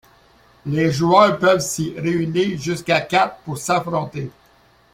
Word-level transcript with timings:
Les 0.65 0.89
joueurs 0.91 1.37
peuvent 1.37 1.59
s'y 1.61 1.93
réunir 1.99 2.59
jusqu'à 2.59 3.01
quatre 3.01 3.37
pour 3.43 3.59
s'affronter. 3.59 4.31